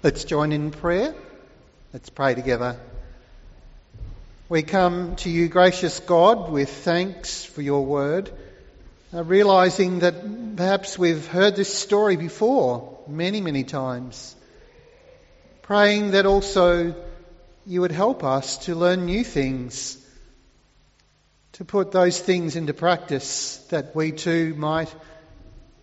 [0.00, 1.12] Let's join in prayer.
[1.92, 2.78] Let's pray together.
[4.48, 8.30] We come to you, gracious God, with thanks for your word,
[9.12, 14.36] uh, realizing that perhaps we've heard this story before many, many times.
[15.62, 16.94] Praying that also
[17.66, 19.98] you would help us to learn new things,
[21.54, 24.94] to put those things into practice, that we too might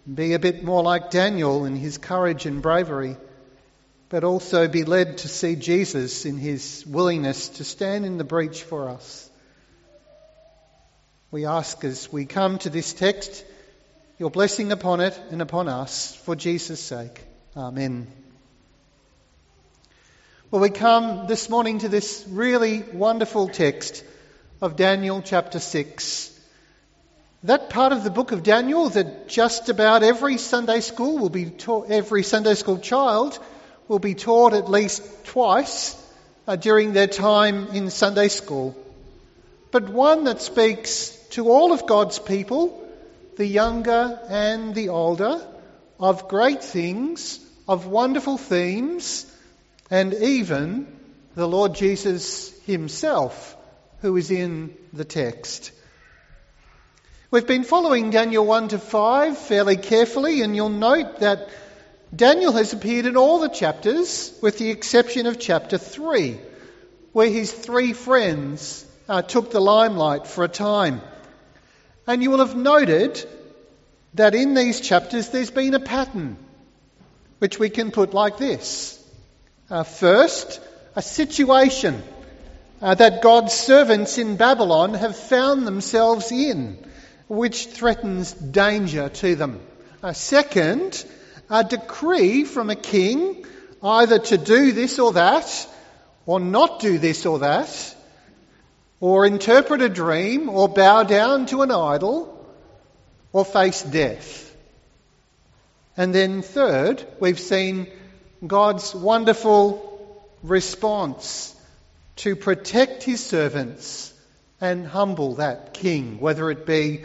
[0.07, 3.17] be a bit more like Daniel in his courage and bravery
[4.15, 8.63] but also be led to see Jesus in his willingness to stand in the breach
[8.63, 9.29] for us.
[11.31, 13.43] We ask as we come to this text,
[14.17, 17.25] your blessing upon it and upon us for Jesus' sake.
[17.57, 18.07] Amen.
[20.49, 24.01] Well, we come this morning to this really wonderful text
[24.61, 26.39] of Daniel chapter 6.
[27.43, 31.49] That part of the book of Daniel that just about every Sunday school will be
[31.49, 33.37] taught, every Sunday school child
[33.87, 36.01] will be taught at least twice
[36.47, 38.75] uh, during their time in Sunday school,
[39.71, 42.81] but one that speaks to all of God's people,
[43.37, 45.45] the younger and the older,
[45.99, 49.31] of great things, of wonderful themes,
[49.89, 50.87] and even
[51.35, 53.55] the Lord Jesus himself,
[54.01, 55.71] who is in the text.
[57.31, 61.49] We've been following Daniel 1 to 5 fairly carefully, and you'll note that
[62.13, 66.39] Daniel has appeared in all the chapters with the exception of chapter 3,
[67.13, 71.01] where his three friends uh, took the limelight for a time.
[72.07, 73.23] And you will have noted
[74.13, 76.37] that in these chapters there's been a pattern,
[77.39, 79.01] which we can put like this.
[79.69, 80.61] Uh, first,
[80.95, 82.01] a situation
[82.81, 86.77] uh, that God's servants in Babylon have found themselves in,
[87.27, 89.59] which threatens danger to them.
[90.03, 91.03] Uh, second,
[91.49, 93.45] a decree from a king
[93.83, 95.67] either to do this or that,
[96.25, 97.95] or not do this or that,
[98.99, 102.31] or interpret a dream, or bow down to an idol,
[103.31, 104.55] or face death.
[105.97, 107.87] And then, third, we've seen
[108.45, 111.55] God's wonderful response
[112.17, 114.13] to protect his servants
[114.61, 117.03] and humble that king, whether it be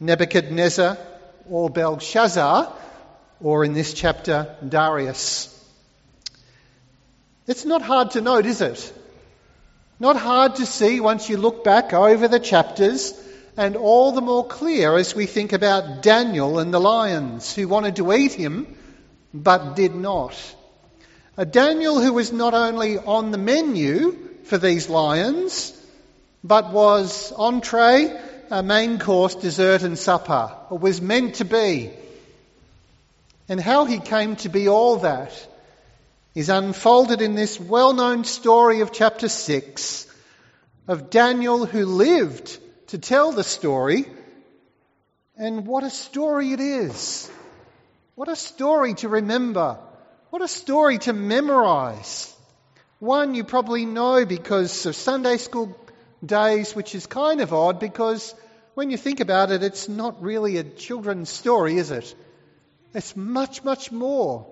[0.00, 0.96] Nebuchadnezzar
[1.50, 2.72] or Belshazzar,
[3.40, 5.54] or in this chapter, Darius.
[7.46, 8.92] It's not hard to note, is it?
[10.00, 13.14] Not hard to see once you look back over the chapters,
[13.56, 17.96] and all the more clear as we think about Daniel and the lions who wanted
[17.96, 18.66] to eat him
[19.34, 20.36] but did not.
[21.36, 25.72] A Daniel who was not only on the menu for these lions,
[26.44, 28.20] but was entree,
[28.50, 31.90] a main course, dessert, and supper, was meant to be
[33.48, 35.32] and how he came to be all that
[36.34, 40.06] is unfolded in this well known story of chapter 6
[40.86, 42.58] of Daniel who lived
[42.88, 44.06] to tell the story.
[45.36, 47.30] And what a story it is!
[48.14, 49.78] What a story to remember!
[50.30, 52.34] What a story to memorize!
[52.98, 55.76] One you probably know because of Sunday school
[56.24, 58.34] days, which is kind of odd because
[58.74, 62.14] when you think about it, it's not really a children's story, is it?
[62.94, 64.46] It's much, much more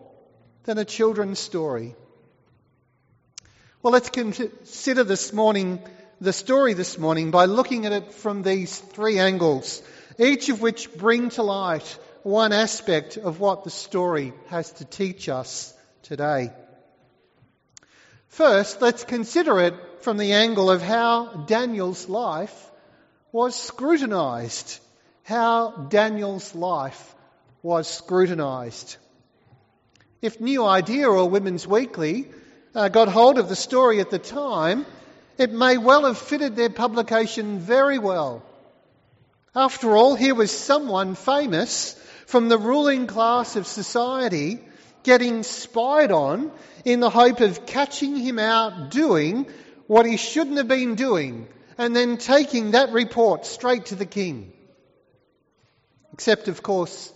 [0.65, 1.95] than a children's story.
[3.83, 5.81] Well, let's consider this morning,
[6.21, 9.83] the story this morning, by looking at it from these three angles,
[10.19, 15.29] each of which bring to light one aspect of what the story has to teach
[15.29, 15.73] us
[16.03, 16.53] today.
[18.29, 22.71] First, let's consider it from the angle of how Daniel's life
[23.33, 24.81] was scrutinized.
[25.23, 27.15] How Daniel's life
[27.63, 28.97] was scrutinised.
[30.23, 32.29] If New Idea or Women's Weekly
[32.75, 34.87] uh, got hold of the story at the time,
[35.39, 38.43] it may well have fitted their publication very well.
[39.55, 41.95] After all, here was someone famous
[42.27, 44.61] from the ruling class of society
[45.03, 46.51] getting spied on
[46.85, 49.47] in the hope of catching him out doing
[49.87, 51.49] what he shouldn't have been doing
[51.79, 54.53] and then taking that report straight to the king.
[56.13, 57.13] Except, of course,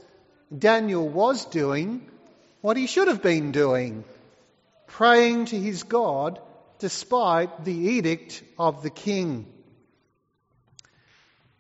[0.56, 2.08] Daniel was doing
[2.60, 4.04] what he should have been doing
[4.86, 6.40] praying to his God
[6.78, 9.46] despite the edict of the king.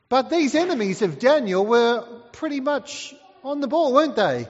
[0.08, 3.14] But these enemies of Daniel were pretty much
[3.44, 4.48] on the ball, weren't they?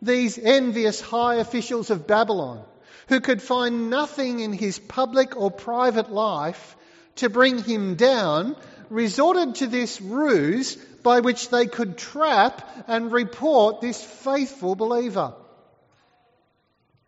[0.00, 2.64] These envious high officials of Babylon
[3.08, 6.76] who could find nothing in his public or private life
[7.16, 8.56] to bring him down
[8.92, 15.32] resorted to this ruse by which they could trap and report this faithful believer.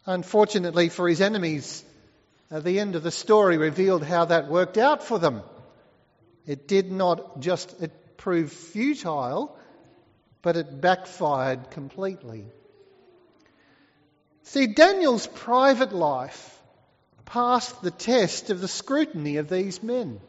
[0.06, 1.84] Unfortunately for his enemies,
[2.50, 5.42] the end of the story revealed how that worked out for them.
[6.46, 9.56] It did not just it proved futile,
[10.42, 12.46] but it backfired completely.
[14.44, 16.50] See, Daniel's private life
[17.26, 20.20] passed the test of the scrutiny of these men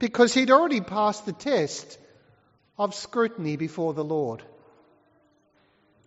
[0.00, 1.98] because he'd already passed the test
[2.76, 4.42] of scrutiny before the Lord.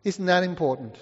[0.04, 0.98] Isn't that important?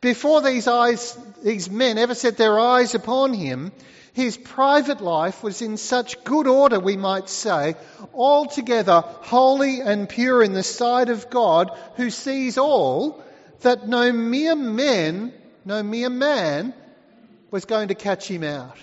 [0.00, 3.70] Before these eyes, these men ever set their eyes upon him,
[4.14, 7.74] his private life was in such good order, we might say,
[8.14, 13.22] altogether holy and pure in the sight of God, who sees all,
[13.60, 15.32] that no mere man,
[15.64, 16.74] no mere man,
[17.50, 18.78] was going to catch him out.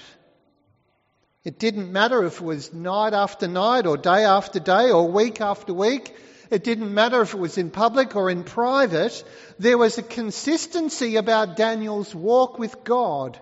[1.44, 5.42] It didn't matter if it was night after night, or day after day, or week
[5.42, 6.16] after week.
[6.52, 9.24] It didn't matter if it was in public or in private.
[9.58, 13.40] There was a consistency about Daniel's walk with God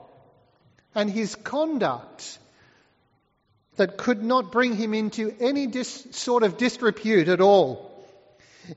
[0.95, 2.37] and his conduct
[3.75, 7.89] that could not bring him into any dis- sort of disrepute at all.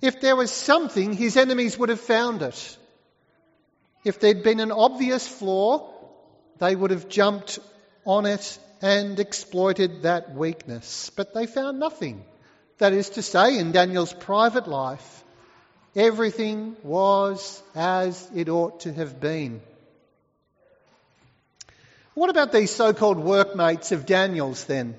[0.01, 2.79] If there was something, his enemies would have found it.
[4.05, 5.93] If there'd been an obvious flaw,
[6.59, 7.59] they would have jumped
[8.05, 11.11] on it and exploited that weakness.
[11.15, 12.25] But they found nothing.
[12.79, 15.23] That is to say, in Daniel's private life,
[15.95, 19.63] everything was as it ought to have been.
[22.15, 24.97] What about these so called workmates of Daniel's then?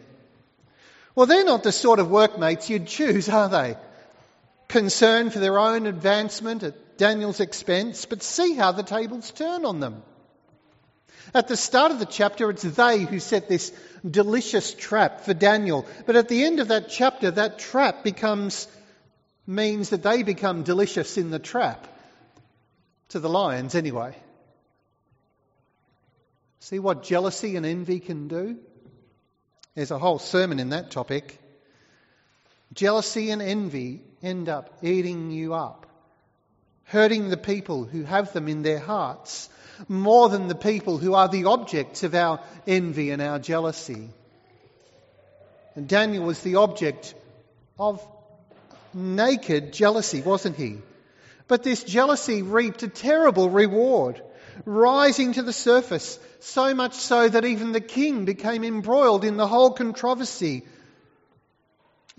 [1.13, 3.75] Well, they're not the sort of workmates you'd choose, are they?
[4.67, 9.79] Concerned for their own advancement at Daniel's expense, but see how the tables turn on
[9.79, 10.01] them.
[11.33, 13.71] At the start of the chapter, it's they who set this
[14.09, 15.85] delicious trap for Daniel.
[16.05, 18.67] But at the end of that chapter, that trap becomes,
[19.47, 21.87] means that they become delicious in the trap.
[23.09, 24.15] To the lions, anyway.
[26.59, 28.57] See what jealousy and envy can do?
[29.75, 31.39] There's a whole sermon in that topic.
[32.73, 35.85] Jealousy and envy end up eating you up,
[36.85, 39.49] hurting the people who have them in their hearts
[39.87, 44.09] more than the people who are the objects of our envy and our jealousy.
[45.75, 47.15] And Daniel was the object
[47.79, 48.05] of
[48.93, 50.77] naked jealousy, wasn't he?
[51.47, 54.21] But this jealousy reaped a terrible reward,
[54.65, 59.47] rising to the surface, so much so that even the king became embroiled in the
[59.47, 60.63] whole controversy.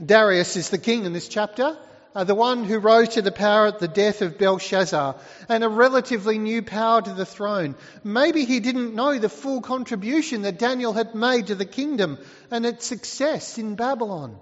[0.04, 1.76] Darius is the king in this chapter
[2.14, 5.16] uh, the one who rose to the power at the death of Belshazzar,
[5.48, 7.74] and a relatively new power to the throne.
[8.04, 12.18] Maybe he didn't know the full contribution that Daniel had made to the kingdom
[12.50, 14.38] and its success in Babylon.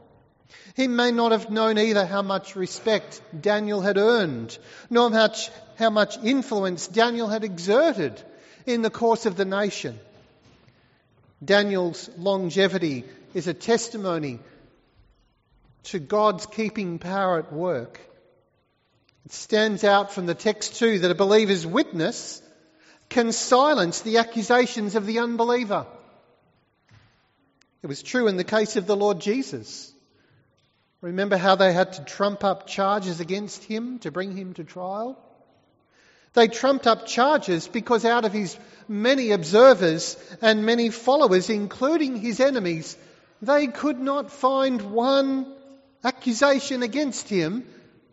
[0.74, 4.56] He may not have known either how much respect Daniel had earned,
[4.90, 8.22] nor much, how much influence Daniel had exerted
[8.66, 9.98] in the course of the nation.
[11.44, 13.04] Daniel's longevity
[13.34, 14.38] is a testimony
[15.84, 18.00] to God's keeping power at work.
[19.24, 22.42] It stands out from the text too that a believer's witness
[23.08, 25.86] can silence the accusations of the unbeliever.
[27.82, 29.92] It was true in the case of the Lord Jesus.
[31.00, 35.18] Remember how they had to trump up charges against him to bring him to trial?
[36.34, 38.56] They trumped up charges because out of his
[38.88, 42.96] many observers and many followers, including his enemies,
[43.42, 45.52] they could not find one
[46.04, 47.64] accusation against him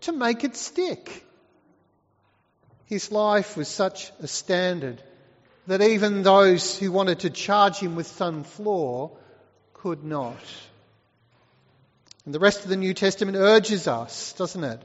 [0.02, 1.26] to make it stick.
[2.86, 5.02] His life was such a standard
[5.68, 9.12] that even those who wanted to charge him with some flaw
[9.74, 10.38] could not.
[12.26, 14.82] And the rest of the New Testament urges us, doesn't it,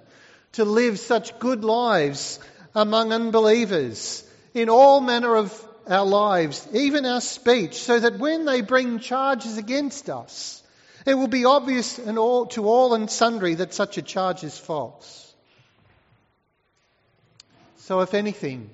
[0.53, 2.39] to live such good lives
[2.75, 8.61] among unbelievers in all manner of our lives, even our speech, so that when they
[8.61, 10.63] bring charges against us,
[11.07, 15.35] it will be obvious all, to all and sundry that such a charge is false.
[17.77, 18.71] So, if anything,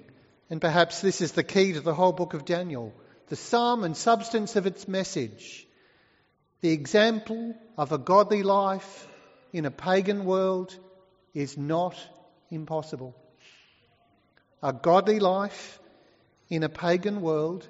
[0.48, 2.92] and perhaps this is the key to the whole book of Daniel,
[3.28, 5.66] the sum and substance of its message,
[6.60, 9.08] the example of a godly life
[9.52, 10.76] in a pagan world
[11.34, 11.96] is not
[12.50, 13.16] impossible.
[14.62, 15.80] A godly life
[16.48, 17.66] in a pagan world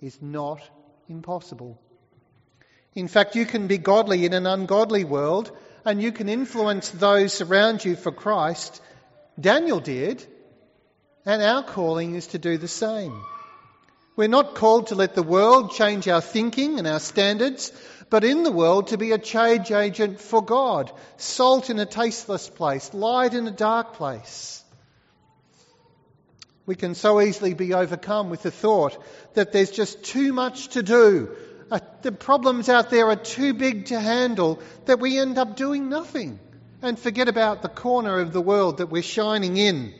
[0.00, 0.60] is not
[1.08, 1.78] impossible.
[2.94, 7.40] In fact, you can be godly in an ungodly world and you can influence those
[7.40, 8.82] around you for Christ.
[9.38, 10.26] Daniel did,
[11.24, 13.22] and our calling is to do the same.
[14.16, 17.72] We're not called to let the world change our thinking and our standards,
[18.10, 22.50] but in the world to be a change agent for God, salt in a tasteless
[22.50, 24.62] place, light in a dark place.
[26.66, 29.02] We can so easily be overcome with the thought
[29.34, 31.34] that there's just too much to do.
[31.70, 35.88] Uh, the problems out there are too big to handle that we end up doing
[35.88, 36.40] nothing
[36.82, 39.94] and forget about the corner of the world that we're shining in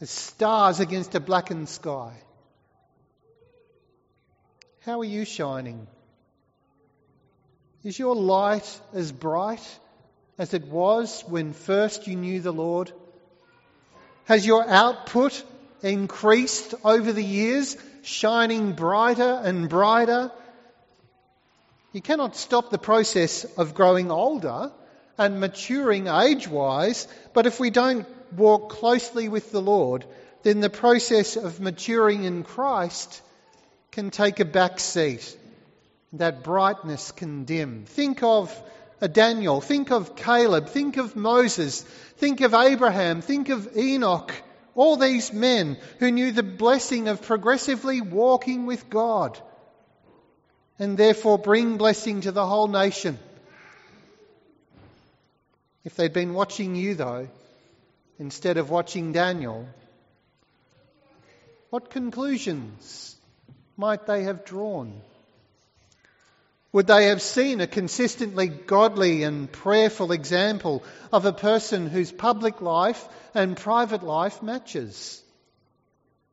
[0.00, 2.12] as stars against a blackened sky.
[4.80, 5.86] How are you shining?
[7.84, 9.62] Is your light as bright
[10.38, 12.90] as it was when first you knew the Lord?
[14.24, 15.42] Has your output
[15.82, 20.32] increased over the years, shining brighter and brighter?
[21.94, 24.72] You cannot stop the process of growing older
[25.16, 28.04] and maturing age wise, but if we don't
[28.36, 30.04] walk closely with the Lord,
[30.42, 33.22] then the process of maturing in Christ
[33.92, 35.38] can take a back seat.
[36.14, 37.84] That brightness can dim.
[37.86, 38.52] Think of
[39.00, 41.82] a Daniel, think of Caleb, think of Moses,
[42.16, 44.32] think of Abraham, think of Enoch,
[44.74, 49.40] all these men who knew the blessing of progressively walking with God
[50.78, 53.18] and therefore bring blessing to the whole nation.
[55.84, 57.28] If they'd been watching you, though,
[58.18, 59.68] instead of watching Daniel,
[61.70, 63.16] what conclusions
[63.76, 65.00] might they have drawn?
[66.72, 72.60] Would they have seen a consistently godly and prayerful example of a person whose public
[72.60, 75.23] life and private life matches?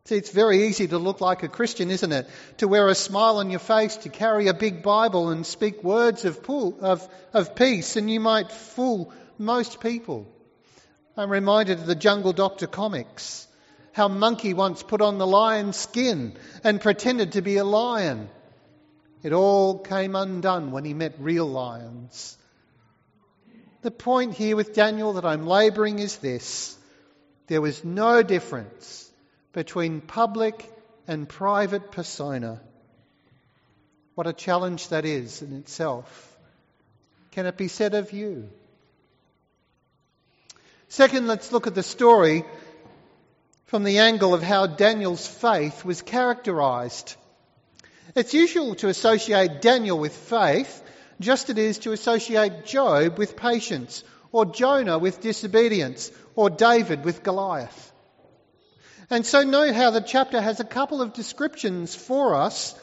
[0.05, 2.27] See, it's very easy to look like a Christian, isn't it?
[2.57, 6.25] To wear a smile on your face, to carry a big Bible and speak words
[6.25, 10.27] of, of, of peace, and you might fool most people.
[11.15, 13.47] I'm reminded of the Jungle Doctor comics.
[13.93, 18.29] How Monkey once put on the lion's skin and pretended to be a lion.
[19.21, 22.37] It all came undone when he met real lions.
[23.83, 26.77] The point here with Daniel that I'm labouring is this
[27.47, 29.10] there was no difference
[29.53, 30.69] between public
[31.07, 32.61] and private persona.
[34.15, 36.37] What a challenge that is in itself.
[37.31, 38.49] Can it be said of you?
[40.89, 42.43] Second, let's look at the story
[43.65, 47.15] from the angle of how Daniel's faith was characterized.
[48.15, 50.83] It's usual to associate Daniel with faith,
[51.21, 54.03] just as it is to associate Job with patience,
[54.33, 57.90] or Jonah with disobedience, or David with Goliath.
[59.11, 62.73] And so note how the chapter has a couple of descriptions for us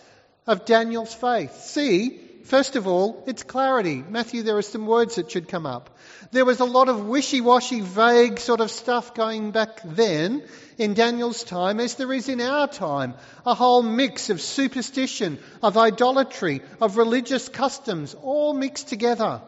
[0.46, 1.54] of Daniel's faith.
[1.62, 4.04] See, first of all, its clarity.
[4.06, 5.96] Matthew, there are some words that should come up.
[6.30, 10.44] There was a lot of wishy-washy, vague sort of stuff going back then
[10.76, 13.14] in Daniel's time as there is in our time.
[13.46, 19.40] A whole mix of superstition, of idolatry, of religious customs, all mixed together.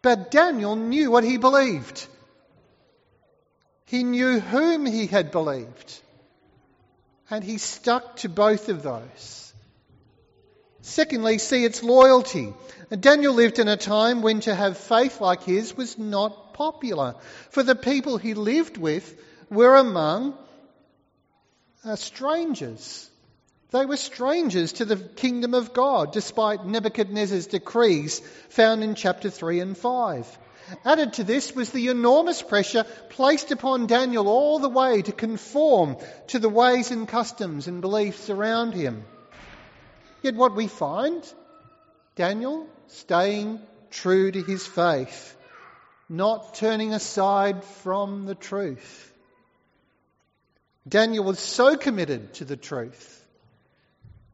[0.00, 2.06] But Daniel knew what he believed.
[3.88, 6.00] He knew whom he had believed.
[7.30, 9.54] And he stuck to both of those.
[10.82, 12.52] Secondly, see its loyalty.
[13.00, 17.14] Daniel lived in a time when to have faith like his was not popular.
[17.50, 19.18] For the people he lived with
[19.50, 20.36] were among
[21.84, 23.08] uh, strangers.
[23.70, 29.60] They were strangers to the kingdom of God, despite Nebuchadnezzar's decrees found in chapter 3
[29.60, 30.38] and 5.
[30.84, 35.96] Added to this was the enormous pressure placed upon Daniel all the way to conform
[36.28, 39.04] to the ways and customs and beliefs around him.
[40.22, 41.22] Yet what we find,
[42.16, 43.60] Daniel staying
[43.90, 45.36] true to his faith,
[46.08, 49.12] not turning aside from the truth.
[50.86, 53.24] Daniel was so committed to the truth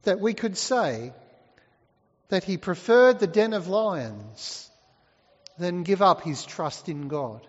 [0.03, 1.13] that we could say
[2.29, 4.71] that he preferred the den of lions
[5.59, 7.47] than give up his trust in God.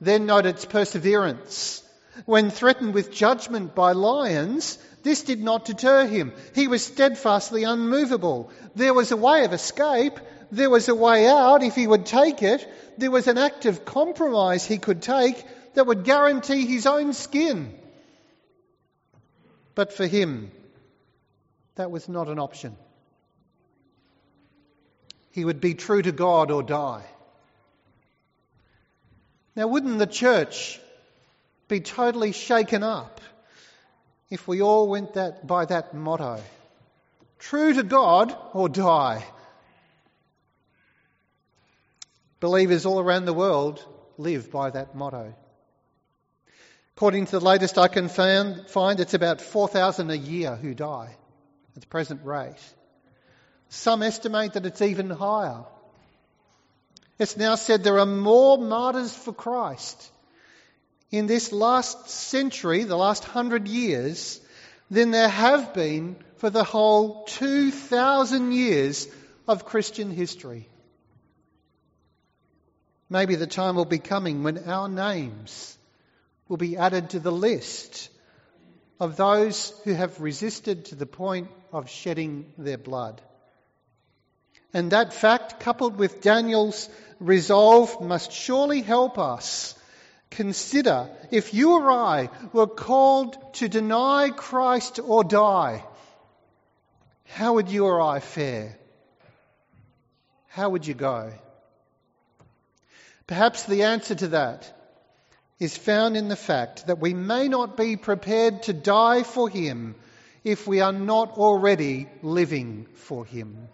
[0.00, 1.82] Then note its perseverance.
[2.26, 6.32] When threatened with judgment by lions, this did not deter him.
[6.54, 8.50] He was steadfastly unmovable.
[8.74, 10.18] There was a way of escape.
[10.50, 12.68] There was a way out if he would take it.
[12.98, 15.44] There was an act of compromise he could take
[15.74, 17.78] that would guarantee his own skin.
[19.74, 20.50] But for him,
[21.76, 22.76] that was not an option.
[25.32, 27.04] He would be true to God or die.
[29.56, 30.80] Now, wouldn't the church
[31.68, 33.20] be totally shaken up
[34.30, 36.40] if we all went that, by that motto?
[37.38, 39.24] True to God or die.
[42.40, 43.84] Believers all around the world
[44.18, 45.34] live by that motto.
[46.96, 51.16] According to the latest I can find, it's about 4,000 a year who die
[51.74, 52.54] at the present rate.
[53.72, 55.64] Some estimate that it's even higher.
[57.18, 60.10] It's now said there are more martyrs for Christ
[61.10, 64.42] in this last century, the last hundred years,
[64.90, 69.08] than there have been for the whole 2,000 years
[69.48, 70.68] of Christian history.
[73.08, 75.78] Maybe the time will be coming when our names
[76.46, 78.10] will be added to the list
[79.00, 83.22] of those who have resisted to the point of shedding their blood.
[84.74, 86.88] And that fact, coupled with Daniel's
[87.20, 89.74] resolve, must surely help us
[90.30, 95.84] consider if you or I were called to deny Christ or die,
[97.26, 98.78] how would you or I fare?
[100.48, 101.32] How would you go?
[103.26, 104.70] Perhaps the answer to that
[105.58, 109.94] is found in the fact that we may not be prepared to die for Him
[110.44, 113.68] if we are not already living for Him.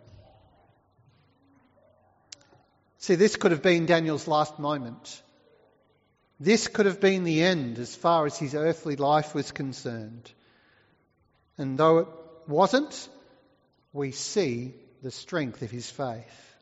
[2.98, 5.22] See, this could have been Daniel's last moment.
[6.40, 10.30] This could have been the end as far as his earthly life was concerned.
[11.56, 12.08] And though it
[12.46, 13.08] wasn't,
[13.92, 16.56] we see the strength of his faith.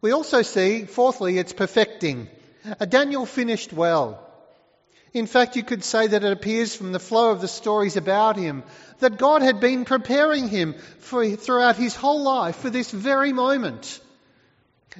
[0.00, 2.28] We also see, fourthly, it's perfecting.
[2.88, 4.28] Daniel finished well.
[5.12, 8.36] In fact, you could say that it appears from the flow of the stories about
[8.36, 8.64] him
[8.98, 14.00] that God had been preparing him for, throughout his whole life for this very moment.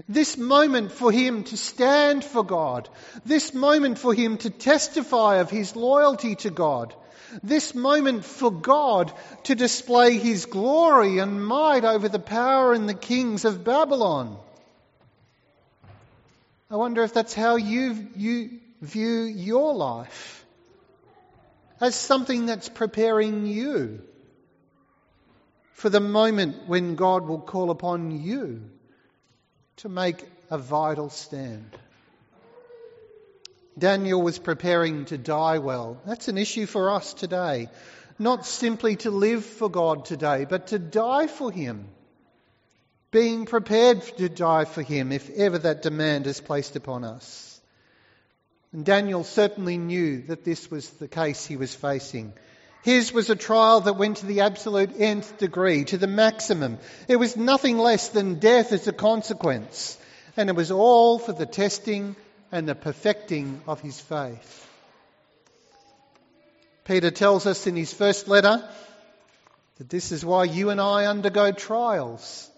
[0.08, 2.88] This moment for him to stand for God.
[3.24, 6.94] This moment for him to testify of his loyalty to God.
[7.42, 9.12] This moment for God
[9.44, 14.38] to display his glory and might over the power and the kings of Babylon.
[16.70, 20.44] I wonder if that's how you, you view your life
[21.80, 24.02] as something that's preparing you
[25.72, 28.70] for the moment when God will call upon you
[29.82, 31.70] to make a vital stand.
[33.78, 36.00] Daniel was preparing to die well.
[36.06, 37.68] That's an issue for us today.
[38.18, 41.86] Not simply to live for God today, but to die for Him
[43.12, 47.60] being prepared to die for him if ever that demand is placed upon us.
[48.72, 52.32] And Daniel certainly knew that this was the case he was facing.
[52.82, 56.78] His was a trial that went to the absolute nth degree, to the maximum.
[57.08, 59.98] It was nothing less than death as a consequence.
[60.36, 62.16] And it was all for the testing
[62.50, 64.68] and the perfecting of his faith.
[66.84, 68.68] Peter tells us in his first letter
[69.78, 72.50] that this is why you and I undergo trials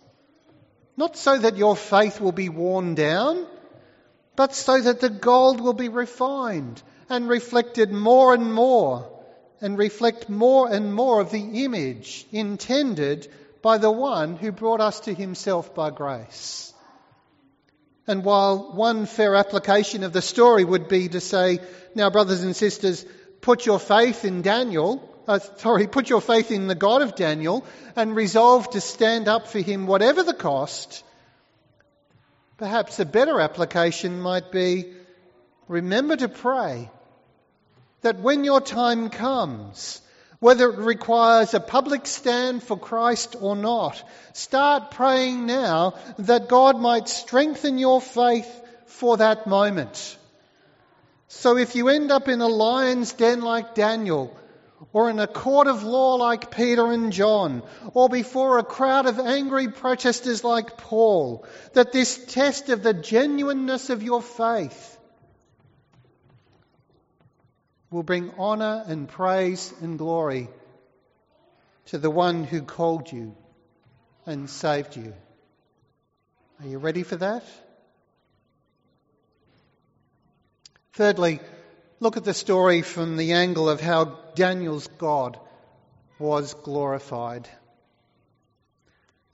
[0.97, 3.47] not so that your faith will be worn down,
[4.37, 9.11] but so that the gold will be refined and reflected more and more,
[9.61, 13.29] and reflect more and more of the image intended
[13.63, 16.73] by the one who brought us to himself by grace.
[18.07, 21.61] And while one fair application of the story would be to say,
[21.95, 23.07] now, brothers and sisters,
[23.41, 27.65] put your faith in Daniel, uh, sorry, put your faith in the God of Daniel
[27.97, 31.03] and resolve to stand up for him whatever the cost.
[32.59, 34.93] Perhaps a better application might be
[35.69, 36.91] remember to pray
[38.05, 40.01] that when your time comes,
[40.39, 44.03] whether it requires a public stand for Christ or not,
[44.35, 50.19] start praying now that God might strengthen your faith for that moment.
[51.29, 54.37] So if you end up in a lion's den like Daniel,
[54.93, 57.63] or in a court of law like Peter and John,
[57.95, 63.89] or before a crowd of angry protesters like Paul, that this test of the genuineness
[63.89, 64.94] of your faith
[67.95, 70.49] will bring honour and praise and glory
[71.87, 73.37] to the one who called you
[74.27, 75.15] and saved you.
[76.61, 77.45] Are you ready for that?
[80.95, 81.39] Thirdly,
[82.01, 85.39] look at the story from the angle of how Daniel's God
[86.19, 87.49] was glorified.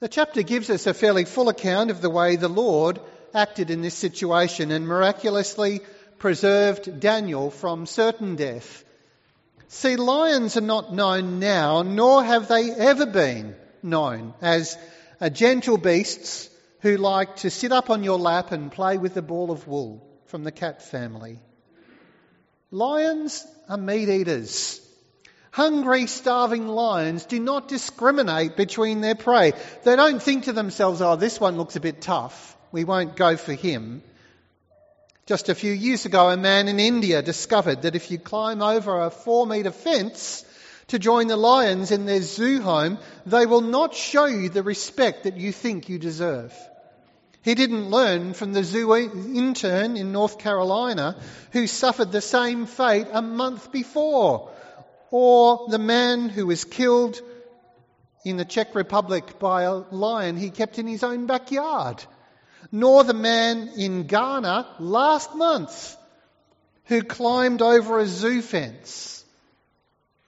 [0.01, 2.99] The chapter gives us a fairly full account of the way the Lord
[3.33, 5.81] acted in this situation and miraculously
[6.21, 8.85] preserved Daniel from certain death.
[9.69, 14.77] See, lions are not known now, nor have they ever been known as
[15.19, 16.47] uh, gentle beasts
[16.81, 20.07] who like to sit up on your lap and play with the ball of wool
[20.27, 21.39] from the cat family.
[22.69, 24.79] Lions are meat eaters.
[25.49, 29.53] Hungry, starving lions do not discriminate between their prey.
[29.83, 32.55] They don't think to themselves, oh, this one looks a bit tough.
[32.71, 34.03] We won't go for him.
[35.31, 38.99] Just a few years ago, a man in India discovered that if you climb over
[38.99, 40.43] a four metre fence
[40.87, 45.23] to join the lions in their zoo home, they will not show you the respect
[45.23, 46.53] that you think you deserve.
[47.43, 51.15] He didn't learn from the zoo intern in North Carolina
[51.53, 54.51] who suffered the same fate a month before,
[55.11, 57.21] or the man who was killed
[58.25, 62.03] in the Czech Republic by a lion he kept in his own backyard,
[62.71, 65.97] nor the man in Ghana last month
[66.85, 69.23] who climbed over a zoo fence.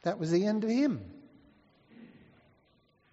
[0.03, 1.01] That was the end of him.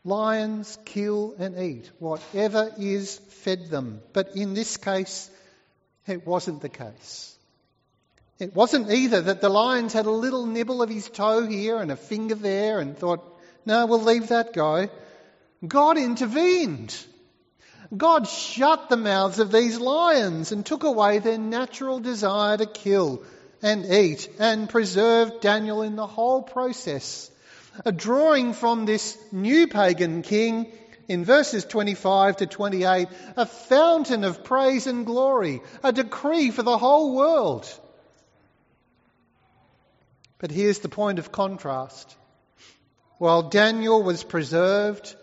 [0.05, 4.01] Lions kill and eat whatever is fed them.
[4.13, 5.31] But in this case,
[6.07, 7.37] it wasn't the case.
[8.39, 11.93] It wasn't either that the lions had a little nibble of his toe here and
[11.93, 13.23] a finger there and thought,
[13.67, 14.89] no, we'll leave that guy.
[15.67, 16.97] God intervened.
[17.97, 23.23] God shut the mouths of these lions and took away their natural desire to kill
[23.63, 27.31] and eat and preserved Daniel in the whole process
[27.85, 30.73] a drawing from this new pagan king
[31.09, 36.79] in verses 25 to 28, a fountain of praise and glory, a decree for the
[36.79, 37.67] whole world.
[40.39, 42.17] But here's the point of contrast.
[43.19, 45.15] While Daniel was preserved,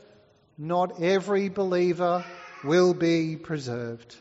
[0.58, 2.26] not every believer
[2.64, 4.16] will be preserved.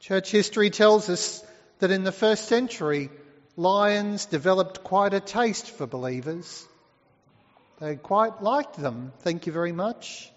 [0.00, 1.44] Church history tells us
[1.78, 3.10] that in the first century,
[3.56, 6.64] lions developed quite a taste for believers.
[7.80, 10.30] They quite liked them, thank you very much.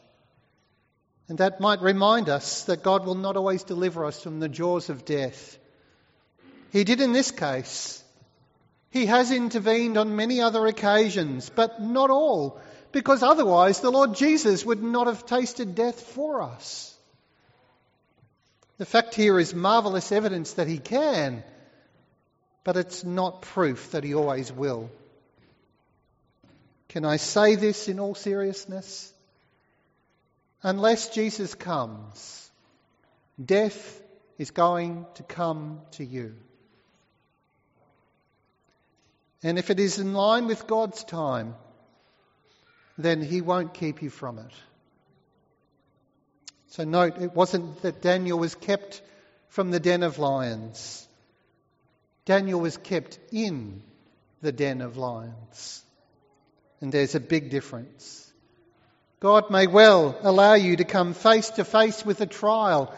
[1.28, 4.90] And that might remind us that God will not always deliver us from the jaws
[4.90, 5.58] of death.
[6.72, 8.04] He did in this case.
[8.90, 12.60] He has intervened on many other occasions, but not all,
[12.92, 16.96] because otherwise the Lord Jesus would not have tasted death for us.
[18.78, 21.44] The fact here is marvellous evidence that He can
[22.64, 24.92] but it's not proof that he always will.
[26.90, 29.12] Can I say this in all seriousness?
[30.62, 32.52] Unless Jesus comes,
[33.44, 34.02] death
[34.38, 36.36] is going to come to you.
[39.42, 41.56] And if it is in line with God's time,
[43.04, 44.52] then he won't keep you from it.
[46.68, 49.02] So note, it wasn't that Daniel was kept
[49.48, 51.08] from the den of lions.
[52.26, 53.82] Daniel was kept in
[54.42, 55.84] the den of lions.
[56.82, 58.32] And there's a big difference.
[59.20, 62.94] God may well allow you to come face to face with a trial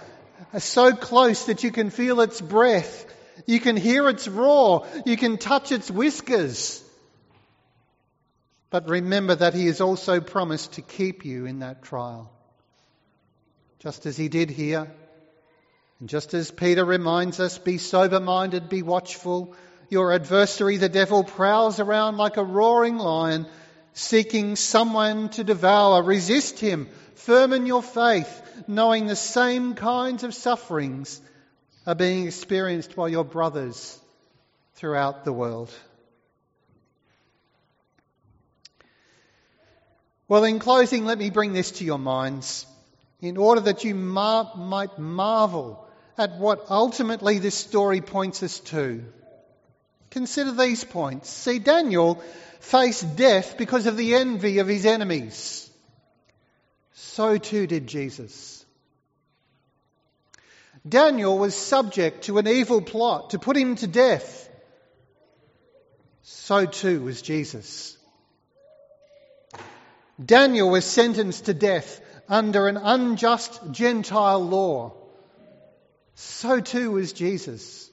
[0.58, 3.06] so close that you can feel its breath,
[3.46, 6.84] you can hear its roar, you can touch its whiskers.
[8.72, 12.32] But remember that He has also promised to keep you in that trial.
[13.78, 14.92] Just as He did here
[16.02, 19.56] and just as Peter reminds us, be sober minded, be watchful.
[19.90, 23.46] Your adversary, the devil, prowls around like a roaring lion,
[23.94, 26.02] seeking someone to devour.
[26.02, 31.22] Resist him, firm in your faith, knowing the same kinds of sufferings
[31.86, 34.00] are being experienced by your brothers
[34.74, 35.72] throughout the world.
[40.32, 42.66] Well, in closing, let me bring this to your minds
[43.20, 45.86] in order that you mar- might marvel
[46.18, 49.04] at what ultimately this story points us to.
[50.10, 51.30] Consider these points.
[51.30, 52.24] See, Daniel
[52.62, 55.70] faced death because of the envy of his enemies.
[56.94, 58.66] So too did Jesus.
[60.88, 64.50] Daniel was subject to an evil plot to put him to death.
[66.22, 67.98] So too was Jesus.
[70.24, 74.94] Daniel was sentenced to death under an unjust Gentile law
[76.22, 77.90] so too was Jesus.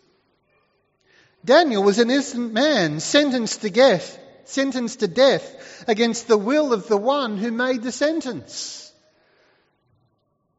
[1.44, 6.88] Daniel was an innocent man sentenced to death, sentenced to death against the will of
[6.88, 8.92] the one who made the sentence.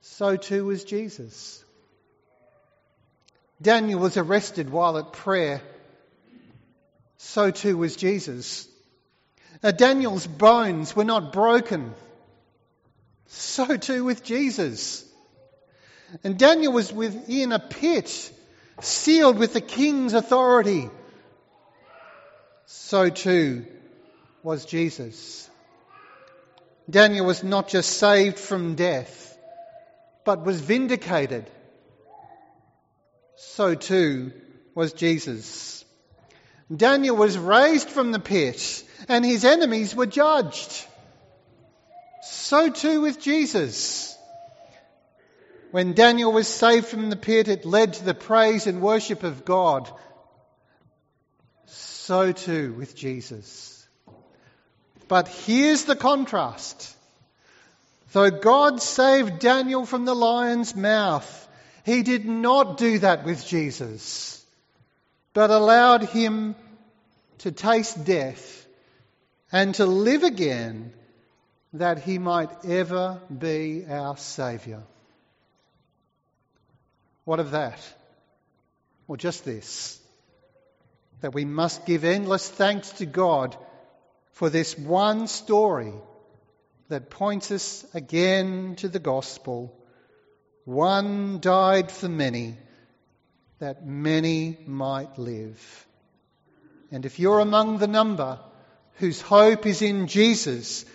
[0.01, 1.63] So too was Jesus.
[3.61, 5.61] Daniel was arrested while at prayer.
[7.17, 8.67] So too was Jesus.
[9.61, 11.93] Now, Daniel's bones were not broken.
[13.27, 15.05] So too with Jesus.
[16.23, 18.31] And Daniel was within a pit,
[18.81, 20.89] sealed with the king's authority.
[22.65, 23.65] So too
[24.41, 25.49] was Jesus.
[26.89, 29.37] Daniel was not just saved from death,
[30.23, 31.45] but was vindicated.
[33.35, 34.31] So too
[34.73, 35.85] was Jesus.
[36.75, 40.85] Daniel was raised from the pit, and his enemies were judged.
[42.21, 44.17] So too with Jesus.
[45.71, 49.45] When Daniel was saved from the pit, it led to the praise and worship of
[49.45, 49.89] God.
[51.65, 53.87] So too with Jesus.
[55.07, 56.95] But here's the contrast.
[58.11, 61.47] Though God saved Daniel from the lion's mouth,
[61.85, 64.43] he did not do that with Jesus,
[65.33, 66.55] but allowed him
[67.39, 68.65] to taste death
[69.51, 70.93] and to live again
[71.73, 74.83] that he might ever be our Saviour.
[77.25, 77.79] What of that?
[79.07, 79.99] Well, just this
[81.21, 83.57] that we must give endless thanks to God
[84.31, 85.93] for this one story
[86.87, 89.75] that points us again to the gospel.
[90.63, 92.55] One died for many,
[93.59, 95.87] that many might live.
[96.91, 98.39] And if you're among the number
[98.99, 100.85] whose hope is in Jesus,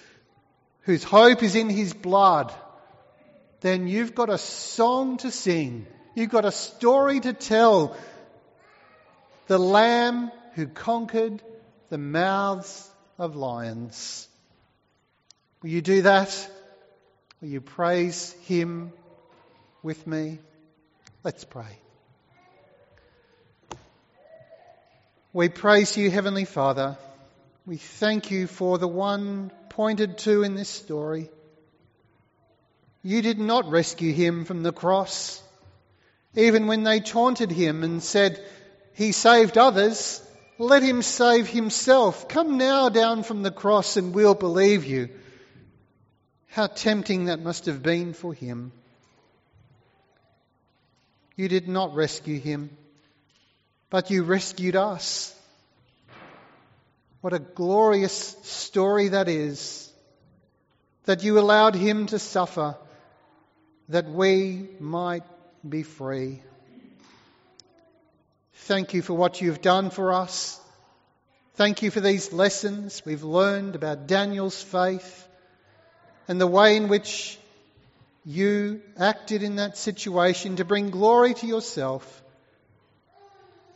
[0.82, 2.52] whose hope is in his blood,
[3.60, 5.86] then you've got a song to sing.
[6.14, 7.96] You've got a story to tell.
[9.46, 11.42] The Lamb who conquered
[11.88, 14.28] the mouths of lions.
[15.62, 16.50] Will you do that?
[17.40, 18.92] Will you praise him
[19.82, 20.38] with me?
[21.22, 21.78] Let's pray.
[25.32, 26.98] We praise you, Heavenly Father.
[27.66, 31.30] We thank you for the one pointed to in this story.
[33.02, 35.42] You did not rescue him from the cross.
[36.34, 38.44] Even when they taunted him and said,
[38.92, 40.22] He saved others,
[40.58, 42.28] let him save himself.
[42.28, 45.08] Come now down from the cross and we'll believe you.
[46.48, 48.72] How tempting that must have been for him.
[51.34, 52.76] You did not rescue him,
[53.88, 55.34] but you rescued us.
[57.24, 59.90] What a glorious story that is.
[61.06, 62.76] That you allowed him to suffer,
[63.88, 65.22] that we might
[65.66, 66.42] be free.
[68.66, 70.60] Thank you for what you've done for us.
[71.54, 75.26] Thank you for these lessons we've learned about Daniel's faith
[76.28, 77.38] and the way in which
[78.26, 82.22] you acted in that situation to bring glory to yourself.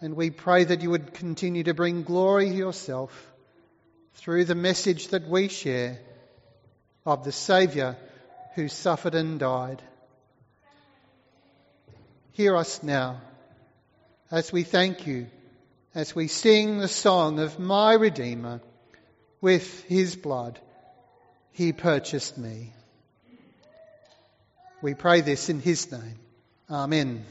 [0.02, 3.27] And we pray that you would continue to bring glory to yourself
[4.14, 5.98] through the message that we share
[7.06, 7.96] of the Saviour
[8.54, 9.82] who suffered and died.
[12.32, 13.20] Hear us now
[14.30, 15.26] as we thank you,
[15.94, 18.60] as we sing the song of my Redeemer
[19.40, 20.58] with his blood
[21.58, 22.72] he purchased me.
[24.80, 26.14] We pray this in His name.
[26.70, 27.24] Amen.